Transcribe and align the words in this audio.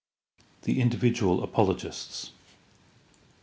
The 0.63 0.81
individual 0.81 1.43
apologists. 1.43 2.31